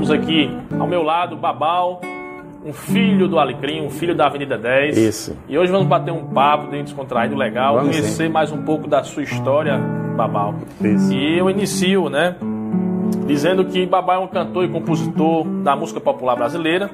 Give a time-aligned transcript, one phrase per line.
[0.00, 2.00] Estamos aqui ao meu lado, Babal,
[2.64, 4.96] um filho do Alecrim, um filho da Avenida 10.
[4.96, 5.36] Isso.
[5.46, 8.32] E hoje vamos bater um papo bem descontraído, legal, Vamos conhecer sim.
[8.32, 9.76] mais um pouco da sua história,
[10.16, 10.54] Babal.
[10.80, 11.12] Isso.
[11.12, 12.34] E eu inicio, né,
[13.26, 16.90] dizendo que Babal é um cantor e compositor da música popular brasileira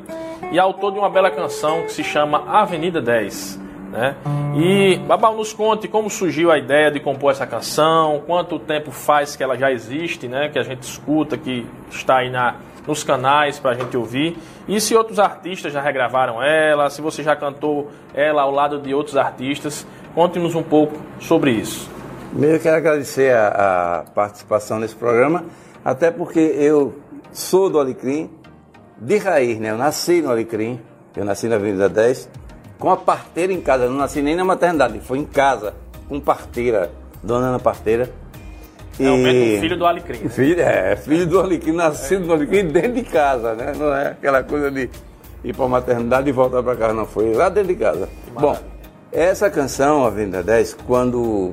[0.51, 3.67] e autor de uma bela canção que se chama Avenida 10.
[3.93, 4.17] Né?
[4.57, 9.37] E Babal nos conte como surgiu a ideia de compor essa canção, quanto tempo faz
[9.37, 10.49] que ela já existe, né?
[10.49, 14.81] que a gente escuta, que está aí na, nos canais para a gente ouvir, e
[14.81, 19.17] se outros artistas já regravaram ela, se você já cantou ela ao lado de outros
[19.17, 21.91] artistas, conte-nos um pouco sobre isso.
[22.31, 23.49] Primeiro eu quero agradecer a,
[23.99, 25.45] a participação nesse programa,
[25.85, 26.95] até porque eu
[27.33, 28.31] sou do Alecrim,
[28.99, 29.71] de raiz, né?
[29.71, 30.81] Eu nasci no Alecrim,
[31.15, 32.29] eu nasci na Avenida 10,
[32.79, 35.75] com a parteira em casa, não nasci nem na maternidade, foi em casa,
[36.09, 36.91] com parteira,
[37.23, 38.11] dona Ana Parteira.
[38.99, 40.19] Realmente um filho do Alecrim.
[40.19, 40.29] né?
[40.29, 43.73] Filho, é, filho do Alecrim, nascido no Alecrim dentro de casa, né?
[43.77, 44.89] Não é aquela coisa de
[45.45, 47.07] ir para a maternidade e voltar para casa, não.
[47.07, 48.09] Foi lá dentro de casa.
[48.33, 48.57] Bom,
[49.13, 51.53] essa canção, Avenida 10, quando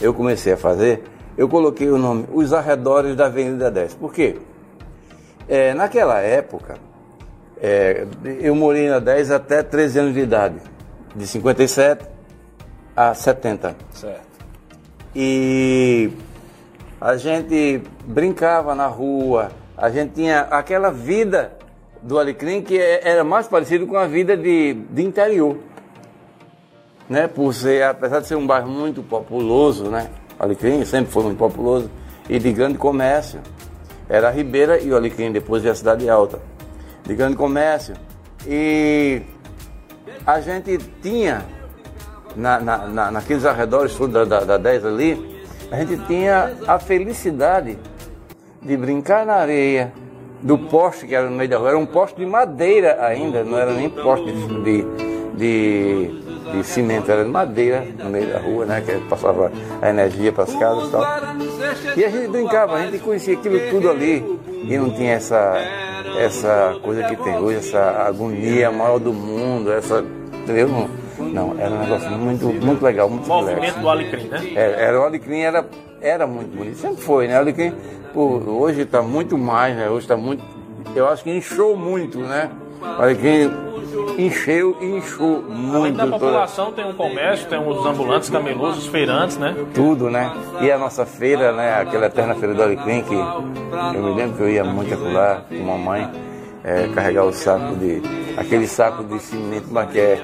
[0.00, 1.04] eu comecei a fazer,
[1.36, 3.94] eu coloquei o nome Os Arredores da Avenida 10.
[3.94, 4.36] Por quê?
[5.48, 6.76] É, naquela época,
[7.60, 8.06] é,
[8.40, 10.56] eu morei na 10 até 13 anos de idade,
[11.14, 12.04] de 57
[12.96, 13.76] a 70.
[13.92, 14.32] Certo.
[15.14, 16.10] E
[17.04, 21.52] a gente brincava na rua, a gente tinha aquela vida
[22.00, 25.56] do Alecrim que é- era mais parecido com a vida de, de interior.
[27.08, 27.26] Né?
[27.26, 30.08] Por ser, apesar de ser um bairro muito populoso, né?
[30.38, 31.90] Alecrim sempre foi muito populoso
[32.28, 33.40] e de grande comércio.
[34.08, 36.40] Era a Ribeira e o Alecrim, depois veio a Cidade Alta.
[37.04, 37.94] De grande comércio.
[38.46, 39.22] E
[40.24, 41.44] a gente tinha
[42.36, 45.31] na, na, na- naqueles arredores da, da, da 10 ali,
[45.72, 47.78] a gente tinha a felicidade
[48.60, 49.90] de brincar na areia
[50.42, 51.70] do poste que era no meio da rua.
[51.70, 54.84] Era um poste de madeira ainda, não era nem poste de,
[55.34, 56.08] de,
[56.52, 58.82] de, cimento, era de madeira no meio da rua, né?
[58.82, 59.50] Que passava
[59.80, 61.04] a energia para as casas e tal.
[61.96, 65.56] E a gente brincava, a gente conhecia aquilo tudo ali e não tinha essa,
[66.18, 70.04] essa coisa que tem hoje, essa agonia maior do mundo, essa.
[70.34, 70.88] Entendeu?
[71.18, 73.80] Não, era um negócio muito, muito legal, muito Movimento relax.
[73.80, 74.40] do Alecrim, né?
[74.54, 75.66] É, era, o Alecrim era,
[76.00, 77.36] era muito bonito, sempre foi, né?
[77.36, 77.72] O Alecrim,
[78.12, 79.88] pô, hoje está muito mais, né?
[79.88, 80.42] Hoje está muito.
[80.94, 82.50] Eu acho que inchou muito, né?
[82.80, 83.50] O Alecrim
[84.18, 85.56] encheu e inchou Além
[85.92, 85.96] muito.
[85.96, 89.54] da toda- população, tem um comércio, tem os ambulantes, camelôs, os feirantes, né?
[89.74, 90.30] tudo, né?
[90.60, 91.80] E a nossa feira, né?
[91.80, 95.54] Aquela eterna feira do Alecrim, que eu me lembro que eu ia muito acolá com
[95.62, 96.10] mamãe,
[96.64, 98.02] é, carregar o saco de.
[98.36, 100.20] aquele saco de cimento, mas que é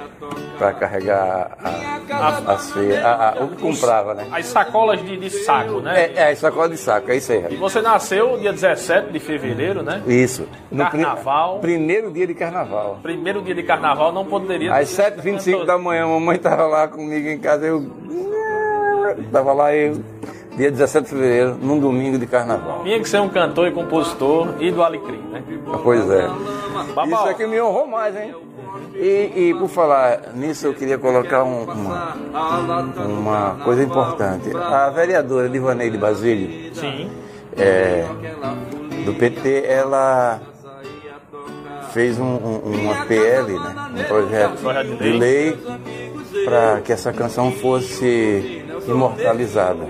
[0.58, 4.26] para carregar a, a, as feiras, a- a- o que comprava, né?
[4.32, 6.10] As sacolas de, de saco, né?
[6.16, 7.46] É, é, sacola de saco, é isso aí.
[7.50, 10.02] E você nasceu dia 17 de fevereiro, né?
[10.06, 10.48] Isso.
[10.70, 11.60] No Carnaval.
[11.60, 12.98] primeiro dia de carnaval.
[13.02, 14.74] Primeiro dia de carnaval não poderia.
[14.74, 17.86] Às 7h25 da manhã, a mamãe estava lá comigo em casa, eu.
[19.18, 20.02] Estava lá eu,
[20.58, 22.82] dia 17 de fevereiro, num domingo de carnaval.
[22.82, 25.42] Tinha que ser um cantor e compositor e do Alecrim, né?
[25.82, 26.28] Pois é.
[26.94, 27.06] Babal.
[27.20, 28.34] Isso aqui me honrou mais, hein?
[28.94, 32.16] E, e por falar nisso, eu queria colocar um- uma,
[33.06, 34.50] uma coisa importante.
[34.56, 37.08] A vereadora Livaneide Basílio, Sim.
[37.56, 38.04] é,
[39.04, 40.40] do PT, ela
[41.92, 45.56] fez um, um, uma PL, né, um projeto de lei
[46.44, 49.86] para que essa canção fosse imortalizada.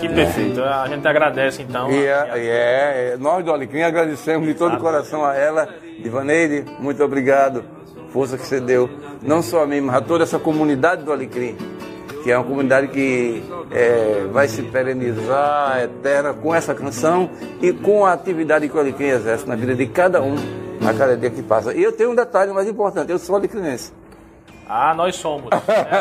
[0.00, 0.62] Que perfeito.
[0.62, 1.90] A gente agradece então.
[1.90, 5.68] E, é, e é- é- nós do Alecrim agradecemos de todo o coração a ela.
[6.02, 7.62] Ivaneide, muito obrigado.
[8.10, 8.88] Força que você deu,
[9.22, 11.56] não só a mim, mas a toda essa comunidade do Alecrim,
[12.24, 17.30] que é uma comunidade que é, vai se perenizar eterna com essa canção
[17.62, 20.34] e com a atividade que o Alecrim exerce na vida de cada um,
[20.88, 21.72] a cada dia que passa.
[21.74, 23.92] E eu tenho um detalhe mais importante, eu sou alecrinense.
[24.72, 25.50] Ah, nós somos.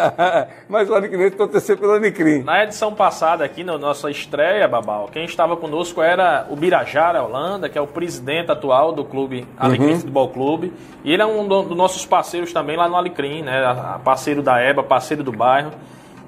[0.69, 2.43] mas o alecrinense torcer pelo Alecrim.
[2.43, 7.67] Na edição passada aqui, na nossa estreia, Babal, quem estava conosco era o Birajara Holanda,
[7.67, 9.99] que é o presidente atual do clube Alecrim Uhum.
[10.01, 10.73] Futebol Clube.
[11.03, 13.99] E ele é um do- dos nossos parceiros também lá no Alecrim, né?
[14.03, 15.71] Parceiro da EBA, parceiro do bairro.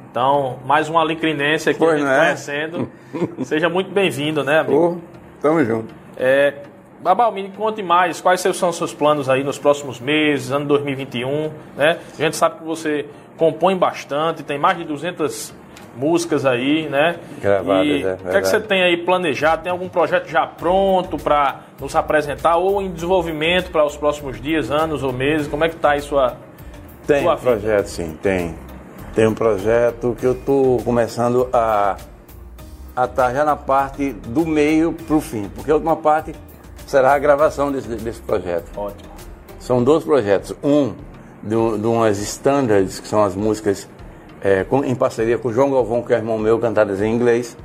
[0.09, 2.17] Então, mais um alecrinense aqui Pois não é?
[2.25, 2.89] conhecendo.
[3.45, 4.97] Seja muito bem-vindo, né, amigo?
[4.97, 4.97] Ô,
[5.39, 5.93] tamo junto.
[6.17, 6.53] É,
[7.01, 11.51] Babal, me conte mais, quais são os seus planos aí nos próximos meses, ano 2021,
[11.75, 11.97] né?
[12.13, 13.07] A gente sabe que você
[13.37, 15.51] compõe bastante, tem mais de 200
[15.97, 17.17] músicas aí, né?
[17.41, 18.41] Gravadas, e é O que é verdade.
[18.41, 19.63] que você tem aí planejado?
[19.63, 24.69] Tem algum projeto já pronto para nos apresentar ou em desenvolvimento para os próximos dias,
[24.69, 25.47] anos ou meses?
[25.47, 26.37] Como é que está aí sua...
[27.07, 28.55] Tem Sua um projeto, sim, tem.
[29.15, 31.97] Tem um projeto que eu estou começando a
[32.93, 36.35] a estar já na parte do meio para o fim, porque a última parte
[36.91, 38.69] será a gravação desse, desse projeto.
[38.77, 39.09] Ótimo.
[39.59, 40.53] São dois projetos.
[40.61, 40.93] Um
[41.41, 43.87] de, de umas standards, que são as músicas
[44.41, 47.57] é, com, em parceria com o João Galvão, que é irmão meu, cantadas em inglês.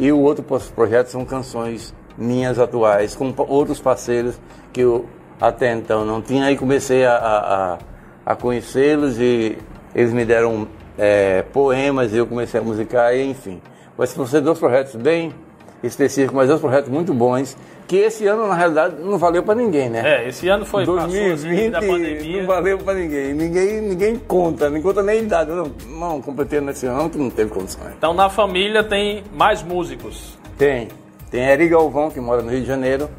[0.00, 0.42] E o outro
[0.74, 4.40] projeto são canções minhas atuais, com outros parceiros
[4.72, 5.06] que eu
[5.38, 6.46] até então não tinha.
[6.46, 9.58] Aí comecei a, a, a conhecê-los e
[9.94, 10.66] eles me deram
[10.96, 13.60] é, poemas e eu comecei a musicar, e, enfim.
[13.98, 15.34] Mas ser dois projetos bem
[15.82, 17.56] específicos, mas dois projetos muito bons
[17.86, 20.24] que esse ano, na realidade, não valeu para ninguém, né?
[20.24, 23.34] É, esse ano foi 2020 passou, assim, não valeu para ninguém.
[23.34, 25.50] Ninguém ninguém conta, não conta nem idade.
[25.50, 27.92] Não, não completei nesse ano que não teve condições.
[27.98, 30.38] Então na família tem mais músicos?
[30.56, 30.88] Tem.
[31.30, 33.10] Tem Eri Galvão, que mora no Rio de Janeiro.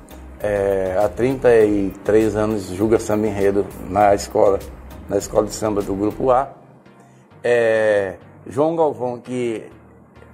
[0.42, 4.60] É, há 33 anos julga samba enredo na escola,
[5.07, 6.50] na escola de samba do Grupo A.
[7.44, 8.15] É,
[8.48, 9.63] João Galvão, que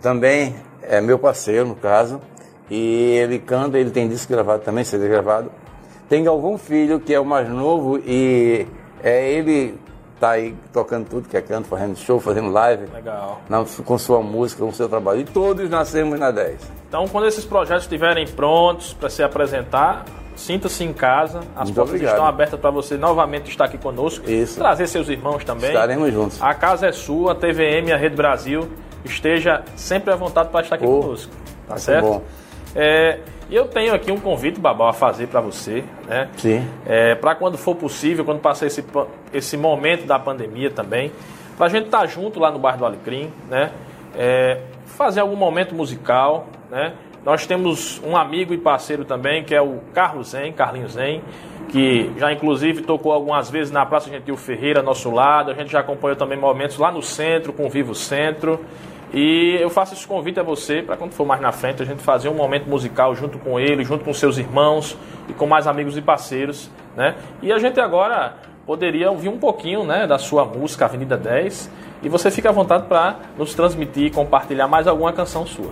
[0.01, 0.55] também
[0.89, 2.19] é meu parceiro, no caso,
[2.69, 5.51] e ele canta, ele tem disco gravado também, CD gravado.
[6.09, 8.65] Tem Galvão Filho, que é o mais novo, e
[9.03, 9.77] é ele
[10.19, 12.87] tá aí tocando tudo que é canto, fazendo show, fazendo live.
[12.93, 13.39] Legal.
[13.47, 15.21] Na, com sua música, com seu trabalho.
[15.21, 16.59] E todos nascemos na 10.
[16.87, 20.03] Então, quando esses projetos estiverem prontos para se apresentar,
[20.35, 21.39] sinta-se em casa.
[21.55, 22.15] As Muito portas obrigado.
[22.15, 24.29] estão abertas para você novamente estar aqui conosco.
[24.29, 24.57] Isso.
[24.57, 25.69] Trazer seus irmãos também.
[25.69, 26.41] Estaremos juntos.
[26.41, 28.67] A casa é sua, a TVM, a Rede Brasil.
[29.05, 31.31] Esteja sempre à vontade para estar aqui Oh, conosco.
[31.67, 32.05] Tá tá certo?
[32.05, 32.21] bom.
[32.75, 33.19] É,
[33.49, 36.29] e eu tenho aqui um convite, Babal, a fazer para você, né?
[36.37, 36.67] Sim.
[36.85, 38.83] É, para quando for possível, quando passar esse,
[39.33, 41.11] esse momento da pandemia também,
[41.57, 43.71] para a gente estar junto lá no bairro do Alecrim, né?
[44.15, 46.93] É, fazer algum momento musical, né?
[47.25, 51.21] Nós temos um amigo e parceiro também, que é o Carlos Zen, Carlinhos Zen,
[51.69, 55.51] que já inclusive tocou algumas vezes na Praça Gentil Ferreira, nosso lado.
[55.51, 58.59] A gente já acompanhou também momentos lá no centro, com o Vivo Centro.
[59.13, 62.01] E eu faço esse convite a você para quando for mais na frente a gente
[62.01, 64.95] fazer um momento musical junto com ele, junto com seus irmãos
[65.27, 67.15] e com mais amigos e parceiros, né?
[67.41, 68.35] E a gente agora
[68.67, 71.71] poderia ouvir um pouquinho, né, da sua música Avenida 10
[72.03, 75.71] e você fica à vontade para nos transmitir e compartilhar mais alguma canção sua.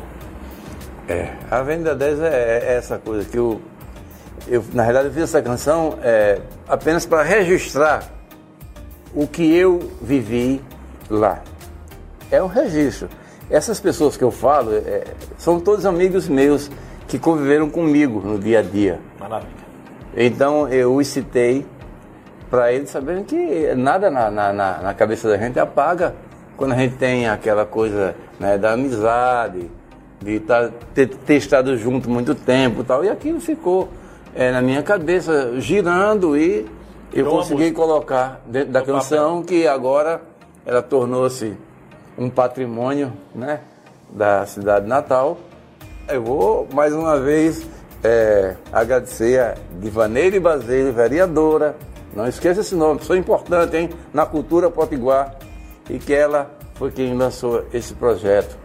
[1.07, 3.61] É, a Avenida 10 é, é essa coisa que eu,
[4.47, 8.03] eu, na realidade, eu fiz essa canção é, apenas para registrar
[9.15, 10.61] o que eu vivi
[11.09, 11.41] lá.
[12.29, 13.07] É um registro.
[13.49, 15.05] Essas pessoas que eu falo é,
[15.37, 16.69] são todos amigos meus
[17.07, 18.99] que conviveram comigo no dia a dia.
[19.17, 19.51] Maravilha.
[20.15, 21.65] Então eu os citei
[22.49, 26.13] para eles saberem que nada na, na, na- na cabeça da gente apaga
[26.57, 29.69] quando a gente tem aquela coisa né, da amizade,
[30.21, 33.03] de tá, ter, ter estado junto muito tempo e tal.
[33.03, 33.89] E aquilo ficou
[34.35, 36.65] é, na minha cabeça girando e
[37.13, 40.21] eu consegui colocar dentro da canção que agora
[40.65, 41.55] ela tornou-se
[42.17, 43.61] um patrimônio né,
[44.09, 45.37] da cidade de Natal.
[46.07, 47.65] Eu vou mais uma vez
[48.03, 51.75] é, agradecer a Divaneire Baseiro, vereadora.
[52.15, 55.35] Não esqueça esse nome, pessoa importante hein, na cultura potiguar.
[55.89, 58.57] E que ela foi quem lançou esse projeto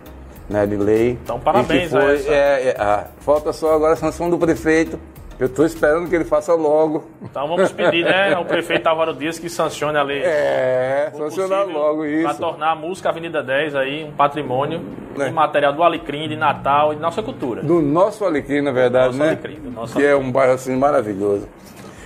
[0.48, 1.18] né, de lei.
[1.22, 4.98] Então, parabéns foi, é, é, falta só agora a sanção do prefeito.
[5.40, 7.04] Eu estou esperando que ele faça logo.
[7.20, 10.22] Então vamos pedir, né, ao prefeito Álvaro Dias que sancione a lei.
[10.22, 12.38] É, sancionar logo Para isso.
[12.38, 14.82] tornar a música Avenida 10 aí um patrimônio
[15.18, 15.28] É.
[15.28, 17.60] imaterial do Alecrim, de Natal e de nossa cultura.
[17.62, 19.26] Do nosso Alecrim, na verdade, Nosso né?
[19.30, 21.48] Alecrim, do nosso que é um bairro assim maravilhoso.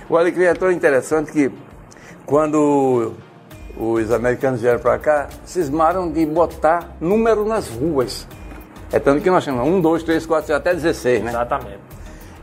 [0.09, 1.51] O Alecrim é tão interessante que
[2.25, 3.13] quando
[3.79, 8.27] os americanos vieram para cá, cismaram de botar número nas ruas.
[8.91, 11.31] É tanto que nós chamamos 1, 2, 3, 4, até 16, né?
[11.31, 11.79] Exatamente.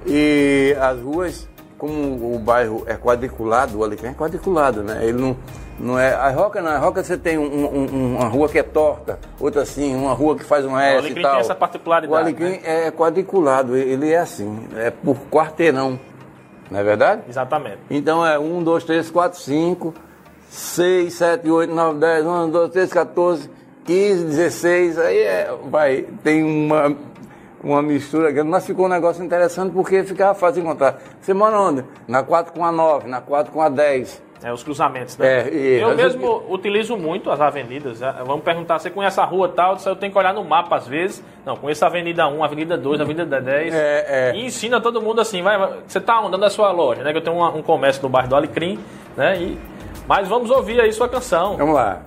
[0.07, 1.49] E as ruas,
[1.79, 5.01] como o bairro é quadriculado, o Alecrim é quadriculado, né?
[5.03, 5.37] Ele não,
[5.81, 6.13] não é.
[6.13, 9.63] A Roca não, a Roca você tem um- um- uma rua que é torta, outra
[9.63, 11.33] assim, uma rua que faz um S Alecrim e tal.
[11.33, 15.99] tem essa particularidade, O Alecrim é quadriculado, ele é assim, é por quarteirão,
[16.71, 17.23] não é verdade?
[17.29, 17.79] Exatamente.
[17.89, 19.95] Então é 1, 2, 3, 4, 5,
[20.49, 23.51] 6, 7, 8, 9, 10, 11, 12, 13, 14,
[23.85, 26.97] 15, 16, aí é, vai, tem uma,
[27.63, 31.01] uma mistura grande, mas ficou um negócio interessante porque ficava fácil de encontrar.
[31.21, 31.85] Você mora onde?
[32.07, 34.23] Na 4 com a 9, na 4 com a 10.
[34.43, 35.27] É, os cruzamentos, né?
[35.49, 38.01] É, e- eu mesmo eu- utilizo muito as avenidas.
[38.01, 38.15] né?
[38.27, 39.79] Vamos perguntar, você conhece a rua tal?
[39.87, 41.25] Eu tenho que olhar no mapa às vezes.
[41.47, 43.73] Não, conheço a Avenida 1, a Avenida 2, a Avenida 10.
[43.75, 44.37] É, é.
[44.37, 47.13] E ensina todo mundo assim, vai, você tá andando na sua loja, né?
[47.13, 48.79] Que eu tenho uma- um comércio no bairro do Alecrim,
[49.17, 49.39] né?
[49.41, 49.59] E,
[50.07, 51.57] mas vamos ouvir aí sua canção.
[51.57, 52.01] Vamos lá.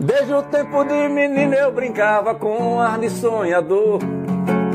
[0.00, 4.00] Desde o tempo de menino eu brincava com ar de sonhador.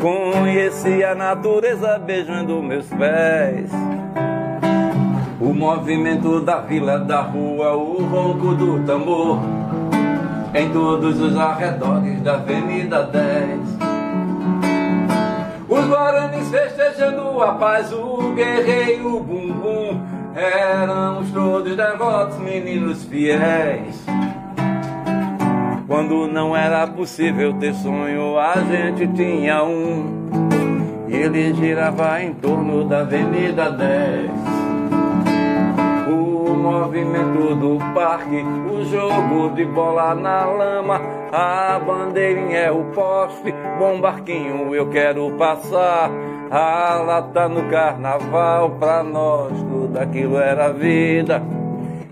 [0.02, 3.72] Conhecia a natureza beijando meus pés.
[5.40, 9.40] O movimento da vila, da rua, o ronco do tambor.
[10.54, 13.93] em todos os arredores da Avenida 10.
[15.84, 20.02] Os guaranis festejando a paz, o guerreiro bumbum,
[20.34, 24.02] éramos todos devotos, meninos fiéis.
[25.86, 30.24] Quando não era possível ter sonho, a gente tinha um.
[31.10, 34.63] E ele girava em torno da Avenida 10 O
[36.64, 38.42] movimento do parque,
[38.72, 45.30] o jogo de bola na lama, a bandeirinha é o poste, bom barquinho eu quero
[45.32, 46.10] passar.
[46.50, 51.42] A lata no carnaval, pra nós tudo aquilo era vida.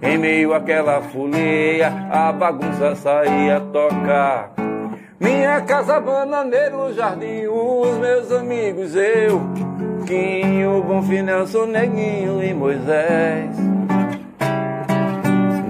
[0.02, 4.52] Em meio àquela folia, a bagunça saía tocar.
[5.20, 9.42] Minha casa bananeiro, jardim, os meus amigos, eu,
[10.08, 13.81] Quinho, Bonfim, sou Neguinho e Moisés.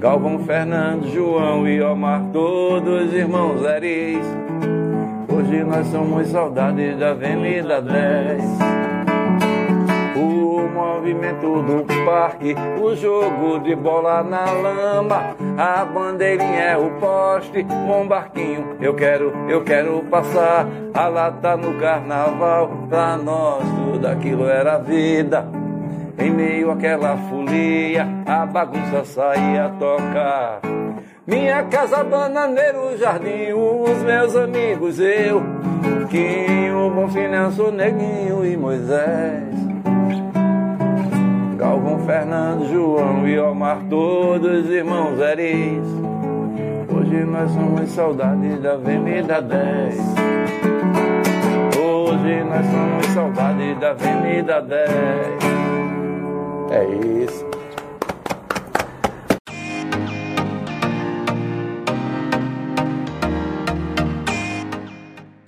[0.01, 4.25] Galvão, Fernando, João e Omar, todos irmãos Eris.
[5.31, 8.81] Hoje nós somos saudades da Avenida 10
[11.01, 18.08] movimento do parque, o jogo de bola na lama, a bandeirinha é o poste, um
[18.08, 24.77] barquinho, eu quero, eu quero passar, a lata no carnaval, pra nós tudo aquilo era
[24.77, 25.61] vida.
[26.22, 30.62] Em meio àquela folia, a bagunça saía a tocar.
[31.25, 35.42] Minha casa, bananeiro, jardim, os meus amigos, eu,
[36.12, 39.51] Quinho, Bonfinanço, Neguinho e Moisés.
[41.58, 45.88] Galvão, Fernando, João e Omar, todos irmãos eris.
[46.88, 49.96] Hoje nós somos saudades da Avenida 10.
[51.80, 55.61] Hoje nós somos saudades da Avenida 10.
[56.74, 57.46] É isso.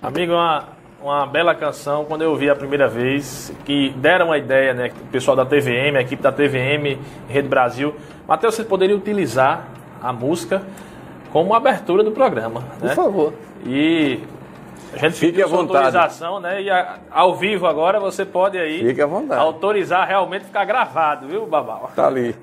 [0.02, 0.64] Amigo, uma,
[1.02, 4.90] uma bela canção quando eu ouvi a primeira vez, que deram a ideia, né?
[5.00, 7.94] O pessoal da TVM, a equipe da TVM, Rede Brasil.
[8.28, 9.66] Matheus, você poderia utilizar
[10.02, 10.60] a música
[11.32, 12.60] como abertura do programa.
[12.78, 12.94] Por né?
[12.94, 13.32] favor.
[13.64, 14.20] E
[14.94, 15.76] a gente Fique à vontade.
[15.96, 16.62] autorização, né?
[16.62, 19.40] E a, ao vivo agora você pode aí Fique à vontade.
[19.40, 21.90] autorizar realmente ficar gravado, viu, Babal?
[21.94, 22.34] Tá ali.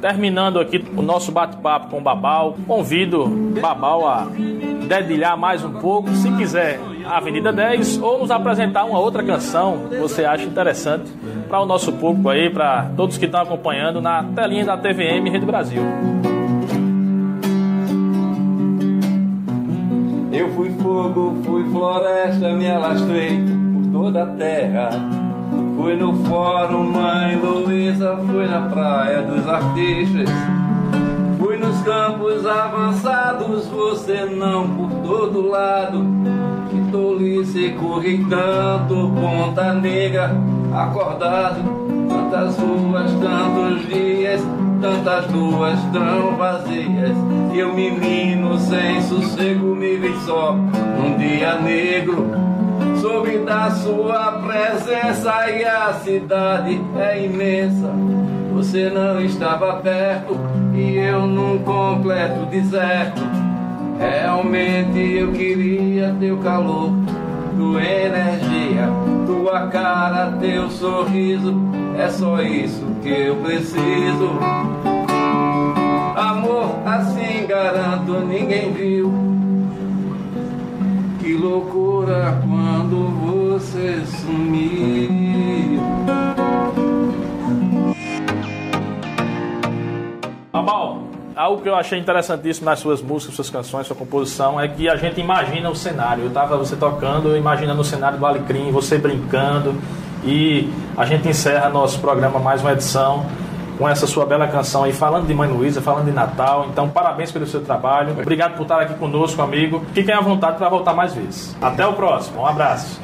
[0.00, 3.26] Terminando aqui o nosso bate-papo com o Babal, convido
[3.60, 4.26] Babal a
[4.86, 9.88] dedilhar mais um pouco, se quiser, a Avenida 10 ou nos apresentar uma outra canção
[9.88, 11.10] que você acha interessante
[11.48, 15.46] para o nosso público aí, para todos que estão acompanhando na telinha da TVM Rede
[15.46, 15.82] Brasil.
[20.32, 24.90] Eu fui fogo, fui floresta, me alastrei por toda a terra.
[25.76, 30.28] Fui no fórum Mãe Luísa, fui na praia dos artistas.
[31.36, 36.06] Fui nos campos avançados, você não por todo lado.
[36.70, 40.30] Que tolice, corri tanto, ponta negra,
[40.72, 42.03] acordado.
[42.34, 44.40] Tantas ruas, tantos dias,
[44.80, 47.16] tantas ruas tão vazias.
[47.52, 52.26] E eu, menino, sem sossego, me vi só num dia negro.
[53.00, 57.92] Soube da sua presença e a cidade é imensa.
[58.52, 60.36] Você não estava perto
[60.74, 63.22] e eu num completo deserto.
[64.00, 66.90] Realmente eu queria teu calor,
[67.56, 68.88] tua energia,
[69.24, 71.83] tua cara, teu sorriso.
[71.96, 74.30] É só isso que eu preciso.
[76.16, 79.12] Amor, assim garanto, ninguém viu.
[81.20, 85.80] Que loucura quando você sumiu.
[90.52, 91.04] Babal,
[91.36, 94.96] algo que eu achei interessantíssimo nas suas músicas, suas canções, sua composição, é que a
[94.96, 96.24] gente imagina o cenário.
[96.24, 99.74] Eu tava você tocando, imaginando o cenário do Alecrim, você brincando.
[100.24, 103.26] E a gente encerra nosso programa mais uma edição
[103.78, 106.68] com essa sua bela canção aí, falando de Mãe Luísa, falando de Natal.
[106.70, 108.12] Então, parabéns pelo seu trabalho.
[108.12, 109.82] Obrigado por estar aqui conosco, amigo.
[109.92, 111.56] Fiquem à vontade para voltar mais vezes.
[111.60, 112.42] Até o próximo.
[112.42, 113.03] Um abraço.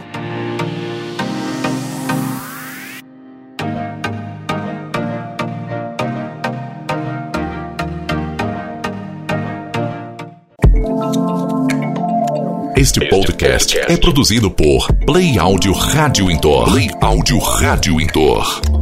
[12.81, 16.65] Este podcast é produzido por Play Áudio Rádio Intor.
[16.65, 18.80] Play Áudio Rádio Intor.